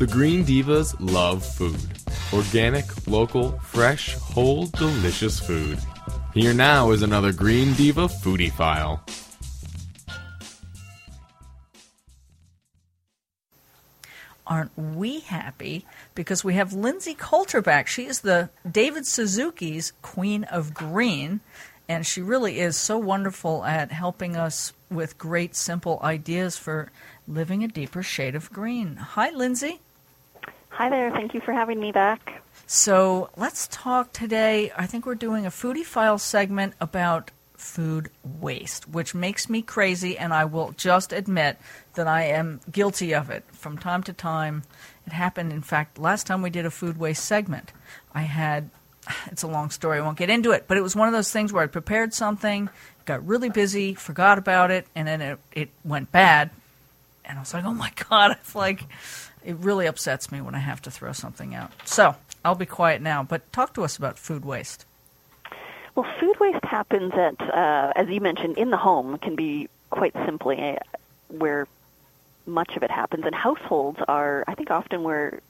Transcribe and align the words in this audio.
The 0.00 0.06
Green 0.06 0.46
Divas 0.46 0.96
love 0.98 1.44
food. 1.44 1.78
Organic, 2.32 2.86
local, 3.06 3.58
fresh, 3.58 4.14
whole, 4.14 4.64
delicious 4.68 5.38
food. 5.38 5.78
Here 6.32 6.54
now 6.54 6.92
is 6.92 7.02
another 7.02 7.34
Green 7.34 7.74
Diva 7.74 8.08
Foodie-Phile. 8.08 9.06
Aren't 14.46 14.70
we 14.74 15.20
happy 15.20 15.84
because 16.14 16.42
we 16.42 16.54
have 16.54 16.72
Lindsay 16.72 17.12
Coulter 17.12 17.60
back? 17.60 17.86
She 17.86 18.06
is 18.06 18.22
the 18.22 18.48
David 18.68 19.06
Suzuki's 19.06 19.92
Queen 20.00 20.44
of 20.44 20.72
Green, 20.72 21.40
and 21.90 22.06
she 22.06 22.22
really 22.22 22.58
is 22.58 22.74
so 22.74 22.96
wonderful 22.96 23.66
at 23.66 23.92
helping 23.92 24.34
us 24.34 24.72
with 24.90 25.18
great, 25.18 25.54
simple 25.54 26.00
ideas 26.02 26.56
for 26.56 26.90
living 27.28 27.62
a 27.62 27.68
deeper 27.68 28.02
shade 28.02 28.34
of 28.34 28.50
green. 28.50 28.96
Hi, 28.96 29.28
Lindsay. 29.28 29.82
Hi 30.80 30.88
there. 30.88 31.10
Thank 31.10 31.34
you 31.34 31.42
for 31.42 31.52
having 31.52 31.78
me 31.78 31.92
back. 31.92 32.42
So 32.66 33.28
let's 33.36 33.68
talk 33.70 34.14
today. 34.14 34.72
I 34.74 34.86
think 34.86 35.04
we're 35.04 35.14
doing 35.14 35.44
a 35.44 35.50
Foodie-Phile 35.50 36.18
segment 36.18 36.72
about 36.80 37.30
food 37.54 38.08
waste, 38.24 38.88
which 38.88 39.14
makes 39.14 39.50
me 39.50 39.60
crazy, 39.60 40.16
and 40.16 40.32
I 40.32 40.46
will 40.46 40.72
just 40.78 41.12
admit 41.12 41.58
that 41.96 42.06
I 42.06 42.22
am 42.22 42.62
guilty 42.72 43.14
of 43.14 43.28
it 43.28 43.44
from 43.52 43.76
time 43.76 44.02
to 44.04 44.14
time. 44.14 44.62
It 45.06 45.12
happened, 45.12 45.52
in 45.52 45.60
fact, 45.60 45.98
last 45.98 46.26
time 46.26 46.40
we 46.40 46.48
did 46.48 46.64
a 46.64 46.70
food 46.70 46.96
waste 46.96 47.26
segment. 47.26 47.74
I 48.14 48.22
had, 48.22 48.70
it's 49.26 49.42
a 49.42 49.48
long 49.48 49.68
story, 49.68 49.98
I 49.98 50.00
won't 50.00 50.16
get 50.16 50.30
into 50.30 50.52
it, 50.52 50.64
but 50.66 50.78
it 50.78 50.82
was 50.82 50.96
one 50.96 51.08
of 51.08 51.12
those 51.12 51.30
things 51.30 51.52
where 51.52 51.62
I 51.62 51.66
prepared 51.66 52.14
something, 52.14 52.70
got 53.04 53.26
really 53.26 53.50
busy, 53.50 53.92
forgot 53.92 54.38
about 54.38 54.70
it, 54.70 54.86
and 54.94 55.06
then 55.06 55.20
it, 55.20 55.38
it 55.52 55.68
went 55.84 56.10
bad. 56.10 56.48
And 57.26 57.36
I 57.36 57.42
was 57.42 57.52
like, 57.52 57.66
oh 57.66 57.74
my 57.74 57.92
God, 58.08 58.30
it's 58.30 58.54
like, 58.54 58.86
it 59.44 59.56
really 59.56 59.86
upsets 59.86 60.30
me 60.30 60.40
when 60.40 60.54
I 60.54 60.58
have 60.58 60.82
to 60.82 60.90
throw 60.90 61.12
something 61.12 61.54
out. 61.54 61.72
So 61.86 62.14
I'll 62.44 62.54
be 62.54 62.66
quiet 62.66 63.02
now, 63.02 63.22
but 63.22 63.52
talk 63.52 63.74
to 63.74 63.84
us 63.84 63.96
about 63.96 64.18
food 64.18 64.44
waste. 64.44 64.84
Well, 65.94 66.06
food 66.18 66.38
waste 66.38 66.64
happens 66.64 67.12
at, 67.14 67.40
uh, 67.40 67.92
as 67.96 68.08
you 68.08 68.20
mentioned, 68.20 68.58
in 68.58 68.70
the 68.70 68.76
home 68.76 69.18
can 69.18 69.34
be 69.34 69.68
quite 69.90 70.14
simply 70.24 70.78
where 71.28 71.66
much 72.46 72.76
of 72.76 72.82
it 72.82 72.90
happens. 72.90 73.24
And 73.26 73.34
households 73.34 73.98
are, 74.08 74.44
I 74.46 74.54
think, 74.54 74.70
often 74.70 75.02
where 75.02 75.40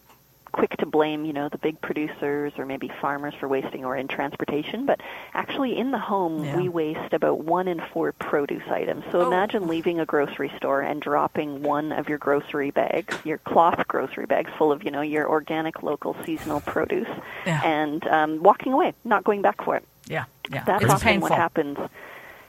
quick 0.50 0.76
to 0.78 0.86
blame, 0.86 1.24
you 1.24 1.32
know, 1.32 1.48
the 1.48 1.58
big 1.58 1.80
producers 1.80 2.52
or 2.58 2.66
maybe 2.66 2.90
farmers 3.00 3.34
for 3.38 3.48
wasting 3.48 3.84
or 3.84 3.96
in 3.96 4.08
transportation, 4.08 4.86
but 4.86 5.00
actually 5.34 5.76
in 5.78 5.90
the 5.90 5.98
home 5.98 6.44
Yeah. 6.44 6.56
we 6.56 6.68
waste 6.68 7.12
about 7.12 7.38
one 7.44 7.68
in 7.68 7.80
four 7.92 8.12
produce 8.12 8.66
items. 8.70 9.04
So 9.10 9.20
Oh. 9.22 9.26
imagine 9.26 9.66
leaving 9.68 10.00
a 10.00 10.06
grocery 10.06 10.52
store 10.56 10.80
and 10.80 11.00
dropping 11.00 11.62
one 11.62 11.92
of 11.92 12.08
your 12.08 12.18
grocery 12.18 12.70
bags, 12.70 13.18
your 13.24 13.38
cloth 13.38 13.86
grocery 13.88 14.26
bags 14.26 14.50
full 14.58 14.72
of, 14.72 14.82
you 14.84 14.90
know, 14.90 15.00
your 15.02 15.28
organic 15.28 15.82
local 15.82 16.16
seasonal 16.24 16.60
produce 16.60 17.08
Yeah. 17.46 17.60
and 17.64 18.06
um, 18.08 18.42
walking 18.42 18.72
away, 18.72 18.94
not 19.04 19.24
going 19.24 19.42
back 19.42 19.62
for 19.64 19.76
it. 19.76 19.84
Yeah, 20.06 20.24
yeah. 20.50 20.64
That's 20.64 20.84
it's 20.84 20.92
often 20.92 21.04
painful. 21.08 21.28
what 21.30 21.38
happens. 21.38 21.78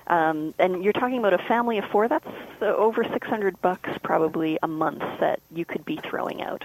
Um, 0.07 0.53
and 0.59 0.83
you're 0.83 0.91
talking 0.93 1.19
about 1.19 1.33
a 1.33 1.37
family 1.37 1.77
of 1.77 1.85
four. 1.85 2.07
That's 2.09 2.27
over 2.61 3.03
600 3.03 3.61
bucks 3.61 3.89
probably 4.03 4.57
a 4.61 4.67
month 4.67 5.03
that 5.19 5.39
you 5.53 5.63
could 5.63 5.85
be 5.85 5.97
throwing 5.97 6.41
out. 6.41 6.63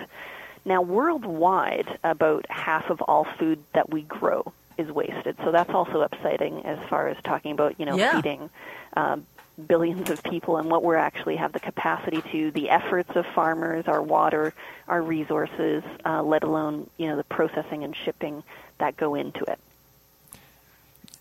Now, 0.66 0.82
worldwide, 0.82 1.98
about 2.02 2.44
half 2.50 2.90
of 2.90 3.00
all 3.00 3.24
food 3.38 3.62
that 3.72 3.88
we 3.88 4.02
grow 4.02 4.52
is 4.76 4.90
wasted. 4.90 5.36
So 5.44 5.52
that's 5.52 5.70
also 5.70 6.00
upsetting 6.02 6.66
as 6.66 6.78
far 6.90 7.08
as 7.08 7.16
talking 7.22 7.52
about 7.52 7.78
you 7.78 7.86
know 7.86 7.96
Yeah. 7.96 8.16
feeding 8.16 8.50
um, 8.96 9.24
billions 9.64 10.10
of 10.10 10.22
people 10.24 10.56
and 10.58 10.68
what 10.68 10.84
we 10.84 10.96
actually 10.96 11.36
have 11.36 11.52
the 11.52 11.60
capacity 11.60 12.20
to, 12.32 12.50
the 12.50 12.68
efforts 12.68 13.14
of 13.14 13.24
farmers, 13.26 13.86
our 13.86 14.02
water, 14.02 14.52
our 14.88 15.00
resources, 15.00 15.84
uh, 16.04 16.22
let 16.22 16.42
alone 16.42 16.90
you 16.98 17.06
know 17.06 17.16
the 17.16 17.24
processing 17.24 17.84
and 17.84 17.96
shipping 17.96 18.42
that 18.78 18.96
go 18.96 19.14
into 19.14 19.44
it. 19.44 19.60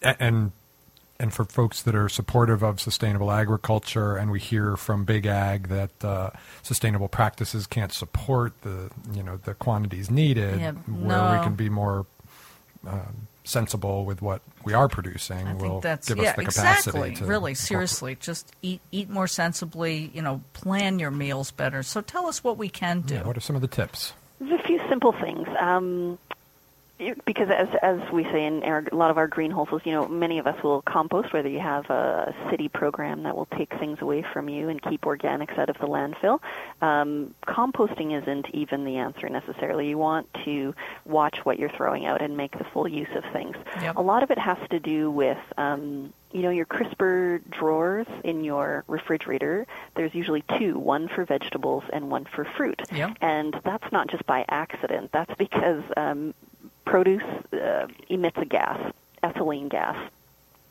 And 0.01 0.51
and 1.19 1.33
for 1.33 1.45
folks 1.45 1.81
that 1.83 1.95
are 1.95 2.09
supportive 2.09 2.61
of 2.63 2.79
sustainable 2.81 3.31
agriculture, 3.31 4.15
and 4.17 4.31
we 4.31 4.39
hear 4.39 4.75
from 4.75 5.05
Big 5.05 5.25
Ag 5.25 5.69
that 5.69 6.03
uh, 6.03 6.29
sustainable 6.63 7.07
practices 7.07 7.67
can't 7.67 7.93
support 7.93 8.53
the 8.61 8.89
you 9.13 9.23
know 9.23 9.37
the 9.37 9.53
quantities 9.53 10.09
needed, 10.11 10.59
Yeah, 10.59 10.71
where 10.73 11.17
no. 11.17 11.37
we 11.37 11.43
can 11.43 11.55
be 11.55 11.69
more 11.69 12.05
um, 12.85 13.27
sensible 13.43 14.05
with 14.05 14.21
what 14.21 14.41
we 14.63 14.73
are 14.73 14.87
producing, 14.89 15.47
I 15.47 15.53
will 15.53 15.59
think 15.81 15.83
that's 15.83 16.07
give 16.07 16.17
yeah, 16.17 16.31
us 16.31 16.35
the 16.35 16.45
capacity 16.45 16.97
exactly. 16.97 17.15
to 17.15 17.25
really, 17.25 17.51
incorporate- 17.51 17.57
seriously, 17.57 18.17
just 18.19 18.51
eat 18.61 18.81
eat 18.91 19.09
more 19.09 19.27
sensibly. 19.27 20.11
You 20.13 20.21
know, 20.21 20.41
plan 20.53 20.99
your 20.99 21.11
meals 21.11 21.51
better. 21.51 21.81
So 21.83 22.01
tell 22.01 22.25
us 22.27 22.43
what 22.43 22.57
we 22.57 22.69
can 22.69 23.01
do. 23.01 23.15
Yeah, 23.15 23.23
what 23.23 23.37
are 23.37 23.41
some 23.41 23.55
of 23.55 23.61
the 23.61 23.67
tips? 23.67 24.13
There's 24.39 24.59
a 24.59 24.63
few 24.63 24.79
simple 24.89 25.13
things. 25.13 25.47
Um, 25.59 26.19
you- 26.29 26.34
because 26.97 27.49
as 27.49 27.67
as 27.81 27.99
we 28.11 28.23
say 28.23 28.45
in 28.45 28.63
our, 28.63 28.83
a 28.89 28.95
lot 28.95 29.11
of 29.11 29.17
our 29.17 29.27
green 29.27 29.51
households, 29.51 29.85
you 29.85 29.91
know, 29.91 30.07
many 30.07 30.39
of 30.39 30.47
us 30.47 30.61
will 30.63 30.81
compost. 30.81 31.33
Whether 31.33 31.49
you 31.49 31.59
have 31.59 31.89
a 31.89 32.33
city 32.49 32.69
program 32.69 33.23
that 33.23 33.35
will 33.35 33.47
take 33.57 33.69
things 33.79 34.01
away 34.01 34.23
from 34.33 34.47
you 34.47 34.69
and 34.69 34.81
keep 34.81 35.01
organics 35.01 35.57
out 35.57 35.69
of 35.69 35.77
the 35.77 35.87
landfill, 35.87 36.39
um, 36.81 37.35
composting 37.47 38.19
isn't 38.21 38.47
even 38.53 38.85
the 38.85 38.97
answer 38.97 39.27
necessarily. 39.27 39.89
You 39.89 39.97
want 39.97 40.33
to 40.45 40.73
watch 41.05 41.39
what 41.43 41.59
you're 41.59 41.69
throwing 41.69 42.05
out 42.05 42.21
and 42.21 42.37
make 42.37 42.57
the 42.57 42.65
full 42.73 42.87
use 42.87 43.09
of 43.15 43.23
things. 43.33 43.57
Yep. 43.81 43.97
A 43.97 44.01
lot 44.01 44.23
of 44.23 44.31
it 44.31 44.37
has 44.37 44.57
to 44.69 44.79
do 44.79 45.11
with 45.11 45.39
um, 45.57 46.13
you 46.31 46.41
know 46.41 46.49
your 46.49 46.65
crisper 46.65 47.41
drawers 47.49 48.07
in 48.23 48.43
your 48.43 48.83
refrigerator. 48.87 49.67
There's 49.95 50.13
usually 50.13 50.43
two, 50.57 50.79
one 50.79 51.07
for 51.07 51.25
vegetables 51.25 51.83
and 51.91 52.09
one 52.09 52.25
for 52.25 52.45
fruit. 52.57 52.81
Yep. 52.93 53.17
And 53.21 53.55
that's 53.63 53.91
not 53.91 54.07
just 54.09 54.25
by 54.25 54.45
accident. 54.49 55.11
That's 55.11 55.33
because 55.37 55.83
um, 55.97 56.33
produce 56.85 57.23
uh, 57.53 57.87
emits 58.09 58.37
a 58.37 58.45
gas, 58.45 58.79
ethylene 59.23 59.69
gas. 59.69 59.97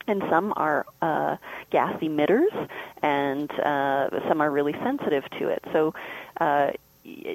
And 0.07 0.23
some 0.29 0.53
are 0.57 0.85
uh, 1.01 1.37
gas 1.71 1.99
emitters, 2.03 2.69
and 3.03 3.51
uh, 3.61 4.11
some 4.29 4.43
are 4.43 4.51
really 4.51 4.75
sensitive 4.83 5.25
to 5.39 5.49
it. 5.49 5.65
So, 5.73 5.95
uh, 6.41 6.73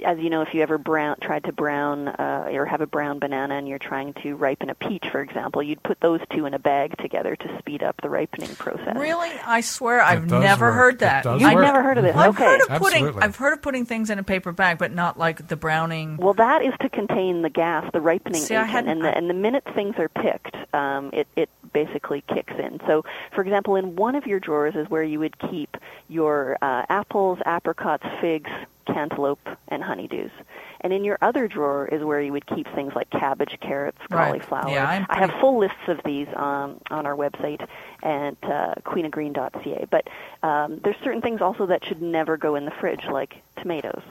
as 0.03 0.17
you 0.17 0.31
know, 0.31 0.41
if 0.41 0.53
you 0.53 0.61
ever 0.63 0.79
brown, 0.79 1.15
tried 1.21 1.43
to 1.43 1.51
brown 1.51 2.07
uh, 2.07 2.49
or 2.51 2.65
have 2.65 2.81
a 2.81 2.87
brown 2.87 3.19
banana 3.19 3.55
and 3.55 3.67
you're 3.67 3.77
trying 3.77 4.13
to 4.13 4.35
ripen 4.35 4.69
a 4.69 4.75
peach, 4.75 5.05
for 5.11 5.21
example, 5.21 5.61
you'd 5.61 5.83
put 5.83 5.99
those 5.99 6.19
two 6.33 6.47
in 6.47 6.55
a 6.55 6.59
bag 6.59 6.97
together 6.97 7.35
to 7.35 7.57
speed 7.59 7.83
up 7.83 7.95
the 8.01 8.09
ripening 8.09 8.55
process. 8.55 8.95
Really, 8.95 9.29
I 9.45 9.61
swear 9.61 10.01
I've 10.01 10.25
never 10.29 10.67
work. 10.67 10.73
heard 10.75 10.99
that. 10.99 11.23
does 11.23 11.39
You've 11.39 11.53
work. 11.53 11.63
never 11.63 11.83
heard 11.83 11.97
of 11.99 12.03
this? 12.03 12.15
I've 12.15 12.33
okay. 12.35 12.45
heard 12.45 12.61
of 12.61 12.67
putting 12.81 13.03
Absolutely. 13.05 13.21
I've 13.21 13.35
heard 13.35 13.53
of 13.53 13.61
putting 13.61 13.85
things 13.85 14.09
in 14.09 14.17
a 14.17 14.23
paper 14.23 14.51
bag, 14.51 14.79
but 14.79 14.91
not 14.91 15.19
like 15.19 15.47
the 15.47 15.55
browning. 15.55 16.17
Well, 16.17 16.33
that 16.35 16.63
is 16.63 16.73
to 16.81 16.89
contain 16.89 17.43
the 17.43 17.49
gas, 17.49 17.87
the 17.93 18.01
ripening 18.01 18.41
See, 18.41 18.55
I 18.55 18.61
agent, 18.61 18.71
hadn't- 18.71 18.89
and 18.89 19.01
the, 19.03 19.15
and 19.15 19.29
the 19.29 19.33
minute 19.35 19.65
things 19.75 19.95
are 19.99 20.09
picked, 20.09 20.55
um, 20.73 21.11
it 21.13 21.27
it 21.35 21.49
basically 21.73 22.23
kicks 22.33 22.53
in. 22.57 22.79
So, 22.87 23.05
for 23.35 23.41
example, 23.41 23.75
in 23.75 23.95
one 23.95 24.15
of 24.15 24.25
your 24.25 24.39
drawers 24.39 24.73
is 24.75 24.89
where 24.89 25.03
you 25.03 25.19
would 25.19 25.37
keep 25.37 25.77
your 26.07 26.57
uh, 26.63 26.85
apples, 26.89 27.37
apricots, 27.45 28.03
figs, 28.19 28.49
cantaloupe, 28.93 29.47
and 29.67 29.83
honeydews. 29.83 30.31
And 30.81 30.91
in 30.93 31.03
your 31.03 31.17
other 31.21 31.47
drawer 31.47 31.87
is 31.87 32.03
where 32.03 32.21
you 32.21 32.31
would 32.31 32.45
keep 32.47 32.67
things 32.73 32.93
like 32.95 33.09
cabbage, 33.09 33.57
carrots, 33.61 33.97
Right. 34.09 34.25
cauliflower. 34.27 34.69
Yeah, 34.73 34.87
I'm 34.87 35.05
I 35.09 35.19
have 35.19 35.31
full 35.39 35.57
lists 35.59 35.87
of 35.87 35.99
these 36.05 36.27
um, 36.35 36.79
on 36.89 37.05
our 37.05 37.15
website 37.15 37.61
at 38.03 38.35
uh, 38.43 38.75
queenofgreen.ca. 38.85 39.85
But 39.89 40.07
um, 40.43 40.79
there's 40.83 40.97
certain 41.03 41.21
things 41.21 41.41
also 41.41 41.65
that 41.67 41.85
should 41.85 42.01
never 42.01 42.37
go 42.37 42.55
in 42.55 42.65
the 42.65 42.71
fridge, 42.71 43.05
like 43.05 43.41
tomatoes 43.57 44.01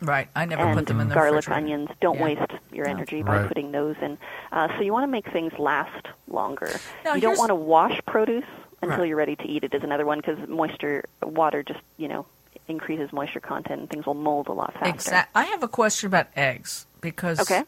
Right, 0.00 0.28
I 0.36 0.44
never 0.44 0.62
and 0.62 0.74
put 0.78 0.86
them 0.86 1.00
in 1.00 1.08
the 1.08 1.14
fridge. 1.14 1.22
garlic, 1.24 1.50
onions. 1.50 1.88
Don't 2.00 2.18
Yeah. 2.18 2.22
waste 2.22 2.52
your 2.72 2.86
No. 2.86 2.92
energy 2.92 3.22
by 3.22 3.38
Right. 3.38 3.48
putting 3.48 3.72
those 3.72 3.96
in. 4.00 4.16
Uh, 4.52 4.68
so 4.76 4.82
you 4.82 4.92
want 4.92 5.02
to 5.02 5.08
make 5.08 5.28
things 5.32 5.52
last 5.58 6.06
longer. 6.28 6.80
Now, 7.04 7.14
you 7.14 7.20
don't 7.20 7.36
want 7.38 7.48
to 7.48 7.56
wash 7.56 8.00
produce 8.06 8.44
until 8.80 8.98
Right. 8.98 9.08
you're 9.08 9.16
ready 9.16 9.34
to 9.34 9.48
eat 9.48 9.64
it. 9.64 9.74
Is 9.74 9.82
another 9.82 10.06
one 10.06 10.18
because 10.20 10.38
moisture, 10.48 11.04
water, 11.22 11.64
just 11.64 11.80
you 11.96 12.06
know, 12.06 12.26
increases 12.68 13.12
moisture 13.12 13.40
content 13.40 13.80
and 13.80 13.90
things 13.90 14.06
will 14.06 14.14
mold 14.14 14.48
a 14.48 14.52
lot 14.52 14.72
faster. 14.74 14.88
Exact. 14.88 15.30
I 15.34 15.44
have 15.44 15.62
a 15.62 15.68
question 15.68 16.06
about 16.06 16.28
eggs 16.36 16.86
because 17.00 17.40
Okay. 17.40 17.60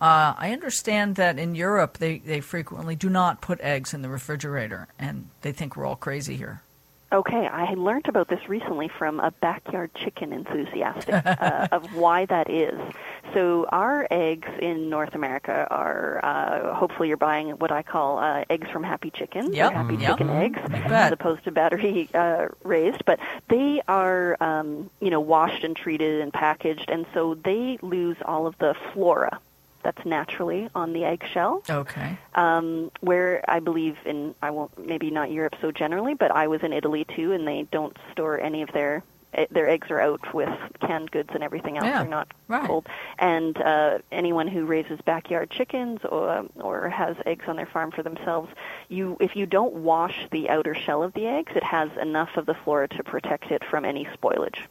uh, 0.00 0.34
I 0.36 0.50
understand 0.52 1.16
that 1.16 1.38
in 1.38 1.54
Europe 1.54 1.98
they, 1.98 2.18
they 2.18 2.40
frequently 2.40 2.94
do 2.96 3.08
not 3.08 3.40
put 3.40 3.60
eggs 3.60 3.94
in 3.94 4.02
the 4.02 4.08
refrigerator, 4.08 4.88
and 4.98 5.28
they 5.40 5.52
think 5.52 5.76
we're 5.76 5.86
all 5.86 5.96
crazy 5.96 6.36
here. 6.36 6.62
Okay, 7.12 7.46
I 7.46 7.74
learned 7.74 8.08
about 8.08 8.28
this 8.28 8.48
recently 8.48 8.88
from 8.88 9.20
a 9.20 9.30
backyard 9.30 9.90
chicken 9.94 10.32
enthusiast 10.32 11.10
uh, 11.10 11.68
of 11.70 11.94
why 11.94 12.24
that 12.24 12.48
is. 12.48 12.80
So 13.34 13.66
our 13.70 14.06
eggs 14.10 14.48
in 14.60 14.88
North 14.90 15.14
America 15.14 15.66
are 15.70 16.20
uh, 16.22 16.74
hopefully 16.74 17.08
you're 17.08 17.16
buying 17.16 17.50
what 17.52 17.72
I 17.72 17.82
call 17.82 18.18
uh, 18.18 18.44
eggs 18.50 18.68
from 18.70 18.82
Happy 18.82 19.10
Chicken. 19.10 19.46
They're 19.52 19.64
Yep, 19.64 19.72
Happy 19.72 19.96
yep. 19.96 20.10
Chicken 20.18 20.30
eggs 20.30 20.58
as 20.86 21.12
opposed 21.12 21.44
to 21.44 21.50
battery 21.50 22.08
uh, 22.14 22.48
raised, 22.62 23.04
but 23.04 23.18
they 23.48 23.82
are 23.88 24.36
um, 24.42 24.90
you 25.00 25.10
know 25.10 25.20
washed 25.20 25.64
and 25.64 25.74
treated 25.76 26.20
and 26.20 26.32
packaged, 26.32 26.90
and 26.90 27.06
so 27.14 27.34
they 27.34 27.78
lose 27.82 28.16
all 28.24 28.46
of 28.46 28.56
the 28.58 28.74
flora 28.92 29.38
that's 29.82 30.04
naturally 30.06 30.68
on 30.76 30.92
the 30.92 31.04
eggshell 31.04 31.60
Okay. 31.68 32.16
um, 32.36 32.92
where 33.00 33.42
I 33.48 33.58
believe 33.58 33.96
in 34.04 34.32
I 34.40 34.50
won't 34.50 34.78
maybe 34.78 35.10
not 35.10 35.32
Europe 35.32 35.56
so 35.60 35.72
generally, 35.72 36.14
but 36.14 36.30
I 36.30 36.46
was 36.48 36.62
in 36.62 36.72
Italy 36.72 37.04
too, 37.16 37.32
and 37.32 37.48
they 37.48 37.66
don't 37.72 37.96
store 38.12 38.38
any 38.40 38.62
of 38.62 38.70
their 38.72 39.02
their 39.50 39.68
eggs 39.68 39.90
are 39.90 40.00
out 40.00 40.34
with 40.34 40.50
canned 40.80 41.10
goods 41.10 41.30
and 41.34 41.42
everything 41.42 41.76
else. 41.78 41.86
Yeah, 41.86 42.00
They're 42.02 42.10
not 42.10 42.28
right. 42.48 42.66
cold. 42.66 42.86
And 43.18 43.56
uh, 43.60 43.98
anyone 44.10 44.48
who 44.48 44.64
raises 44.66 45.00
backyard 45.02 45.50
chickens 45.50 46.00
or 46.08 46.46
or 46.60 46.88
has 46.88 47.16
eggs 47.26 47.44
on 47.48 47.56
their 47.56 47.66
farm 47.66 47.90
for 47.90 48.02
themselves, 48.02 48.50
you 48.88 49.16
if 49.20 49.36
you 49.36 49.46
don't 49.46 49.74
wash 49.74 50.26
the 50.30 50.50
outer 50.50 50.74
shell 50.74 51.02
of 51.02 51.12
the 51.14 51.26
eggs, 51.26 51.52
it 51.54 51.64
has 51.64 51.90
enough 52.00 52.36
of 52.36 52.46
the 52.46 52.54
flora 52.54 52.88
to 52.88 53.02
protect 53.02 53.50
it 53.50 53.64
from 53.64 53.84
any 53.84 54.04
spoilage. 54.06 54.66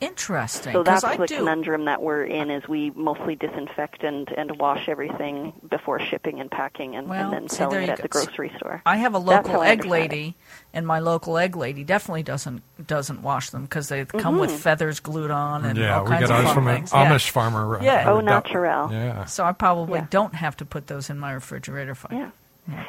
Interesting. 0.00 0.72
So 0.72 0.82
that's 0.82 1.02
I 1.04 1.16
the 1.16 1.26
do. 1.26 1.36
conundrum 1.38 1.86
that 1.86 2.02
we're 2.02 2.24
in 2.24 2.50
is 2.50 2.66
we 2.68 2.90
mostly 2.90 3.34
disinfect 3.34 4.04
and, 4.04 4.28
and 4.36 4.58
wash 4.60 4.88
everything 4.88 5.52
before 5.68 5.98
shipping 6.00 6.40
and 6.40 6.50
packing 6.50 6.94
and, 6.94 7.08
Well, 7.08 7.24
and 7.24 7.32
then 7.32 7.48
see, 7.48 7.56
selling 7.56 7.72
there 7.74 7.82
it 7.82 7.88
at 7.90 7.96
go. 7.98 8.02
the 8.02 8.08
grocery 8.08 8.52
store. 8.56 8.80
I 8.86 8.96
have 8.98 9.14
a 9.14 9.18
local 9.18 9.62
egg 9.62 9.80
understand 9.80 9.84
it. 9.84 9.88
lady, 9.90 10.36
and 10.72 10.86
my 10.86 11.00
local 11.00 11.36
egg 11.36 11.56
lady 11.56 11.82
definitely 11.84 12.22
doesn't 12.22 12.62
doesn't 12.86 13.22
wash 13.22 13.50
them 13.50 13.62
because 13.62 13.88
they 13.88 14.04
come 14.04 14.38
with 14.38 14.52
feathers 14.52 15.00
glued 15.00 15.30
on 15.30 15.64
and 15.64 15.78
yeah, 15.78 15.98
all 15.98 16.04
we 16.04 16.10
kinds 16.10 16.28
get 16.28 16.30
of 16.30 16.36
ours 16.36 16.44
fun 16.46 16.54
from 16.54 16.68
an 16.68 16.76
things. 16.76 16.92
Yeah. 16.92 17.06
Amish 17.10 17.30
farmer. 17.30 17.78
uh, 17.78 17.82
Yeah. 17.82 18.10
Oh, 18.10 18.20
natural. 18.20 18.92
Yeah. 18.92 19.24
So 19.26 19.44
I 19.44 19.52
probably 19.52 19.98
Yeah. 20.00 20.06
don't 20.10 20.34
have 20.34 20.56
to 20.58 20.64
put 20.64 20.86
those 20.86 21.10
in 21.10 21.18
my 21.18 21.32
refrigerator. 21.32 21.92
If 21.92 22.06
I, 22.10 22.14
Yeah. 22.14 22.30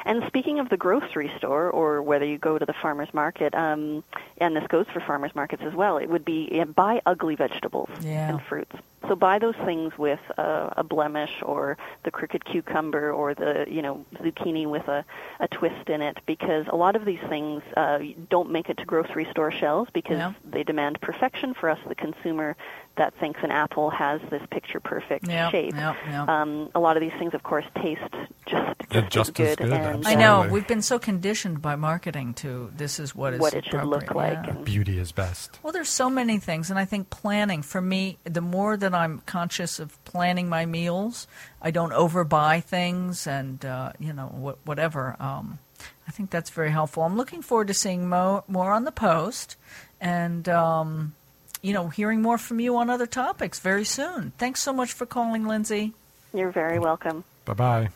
And 0.06 0.24
speaking 0.28 0.60
of 0.60 0.70
the 0.70 0.78
grocery 0.78 1.32
store, 1.38 1.70
or 1.70 2.02
whether 2.02 2.26
you 2.26 2.38
go 2.38 2.58
to 2.60 2.66
the 2.66 2.74
farmer's 2.74 3.12
market, 3.14 3.56
um, 3.56 4.04
and 4.38 4.56
this 4.56 4.66
goes 4.68 4.86
for 4.94 5.00
farmers 5.00 5.34
markets 5.34 5.64
as 5.66 5.74
well, 5.74 5.98
it 5.98 6.10
would 6.10 6.24
be 6.26 6.50
yeah, 6.52 6.66
buy 6.66 7.02
ugly 7.06 7.36
vegetables 7.36 7.90
Yeah. 8.02 8.30
and 8.30 8.42
fruits. 8.42 8.76
So 9.08 9.16
buy 9.16 9.38
those 9.40 9.56
things 9.66 9.98
with 9.98 10.20
uh, 10.38 10.70
a 10.78 10.84
blemish, 10.84 11.32
or 11.42 11.78
the 12.04 12.12
crooked 12.12 12.46
cucumber, 12.46 13.12
or 13.12 13.34
the 13.34 13.66
you 13.68 13.82
know 13.82 14.06
zucchini 14.22 14.66
with 14.66 14.88
a, 14.88 15.04
a 15.42 15.48
twist 15.50 15.90
in 15.90 16.02
it, 16.02 16.20
because 16.26 16.66
a 16.70 16.76
lot 16.76 16.96
of 16.96 17.04
these 17.04 17.20
things 17.28 17.64
uh, 17.76 18.00
don't 18.30 18.52
make 18.52 18.70
it 18.70 18.78
to 18.78 18.86
grocery 18.86 19.28
store 19.32 19.52
shelves 19.52 19.90
because 19.94 20.18
Yeah. 20.20 20.34
they 20.50 20.64
demand 20.64 21.02
perfection 21.02 21.54
for 21.54 21.70
us, 21.70 21.80
the 21.88 21.96
consumer, 21.96 22.56
that 22.96 23.14
thinks 23.16 23.40
an 23.44 23.52
apple 23.52 23.90
has 23.90 24.22
this 24.30 24.42
picture 24.52 24.80
perfect 24.80 25.28
Yeah, 25.28 25.50
shape. 25.50 25.74
yeah, 25.76 25.96
yeah. 26.08 26.42
Um, 26.42 26.70
a 26.76 26.80
lot 26.80 26.96
of 26.96 27.02
these 27.02 27.14
things, 27.20 27.34
of 27.34 27.44
course, 27.44 27.66
taste 27.82 28.02
just 28.46 28.73
just, 28.94 29.12
just 29.12 29.40
as 29.40 29.50
as 29.50 29.56
good. 29.56 29.70
good, 29.70 29.74
and, 29.74 30.08
I 30.08 30.16
know 30.16 30.48
we've 30.50 30.68
been 30.68 30.82
so 30.82 31.00
conditioned 31.00 31.62
by 31.62 31.76
marketing 31.76 32.34
to 32.36 32.72
this 32.76 33.00
is 33.00 33.16
what 33.16 33.34
is 33.34 33.40
what 33.40 33.54
it 33.54 33.66
should 33.66 33.84
look 33.84 34.14
like. 34.14 34.40
Yeah. 34.44 34.50
And, 34.52 34.66
Beauty 34.66 35.00
is 35.00 35.12
best. 35.12 35.60
Well, 35.64 35.74
there's 35.74 35.90
so 35.90 36.10
many 36.10 36.40
things, 36.40 36.70
and 36.70 36.80
I 36.80 36.86
think 36.86 37.10
planning 37.10 37.62
for 37.62 37.82
me, 37.82 38.18
the 38.24 38.42
more 38.42 38.78
that 38.78 38.94
I'm 38.94 39.20
conscious 39.26 39.80
of 39.80 40.04
planning 40.06 40.50
my 40.50 40.66
meals, 40.66 41.28
I 41.62 41.72
don't 41.72 41.92
overbuy 41.94 42.64
things, 42.64 43.28
and 43.28 43.64
uh, 43.66 43.94
you 44.00 44.14
know 44.14 44.28
wh- 44.28 44.68
whatever. 44.68 45.16
Um, 45.20 45.60
I 46.08 46.12
think 46.12 46.30
that's 46.30 46.50
very 46.50 46.72
helpful. 46.72 47.04
I'm 47.04 47.18
looking 47.18 47.42
forward 47.42 47.68
to 47.68 47.74
seeing 47.74 48.08
mo- 48.08 48.44
more 48.48 48.72
on 48.72 48.84
the 48.84 48.92
post, 48.92 49.58
and 50.00 50.48
um, 50.50 51.16
you 51.62 51.74
know 51.74 51.88
hearing 51.90 52.22
more 52.22 52.38
from 52.38 52.60
you 52.60 52.78
on 52.78 52.90
other 52.90 53.08
topics 53.08 53.60
very 53.60 53.86
soon. 53.86 54.34
Thanks 54.38 54.62
so 54.62 54.74
much 54.74 54.94
for 54.94 55.06
calling, 55.06 55.46
Lindsay. 55.46 55.94
You're 56.34 56.52
very 56.52 56.80
welcome. 56.80 57.24
Bye 57.46 57.54
bye. 57.54 57.90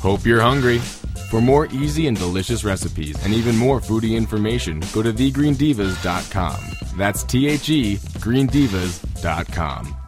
Hope 0.00 0.24
you're 0.24 0.40
hungry. 0.40 0.78
For 1.30 1.40
more 1.40 1.66
easy 1.66 2.06
and 2.06 2.16
delicious 2.16 2.64
recipes 2.64 3.22
and 3.24 3.34
even 3.34 3.56
more 3.56 3.80
foodie 3.80 4.16
information, 4.16 4.82
go 4.92 5.02
to 5.02 5.12
thegreendivas.com. 5.12 6.60
That's 6.96 7.22
T 7.22 7.48
H 7.48 7.68
E 7.68 7.96
greendivas.com. 7.96 9.99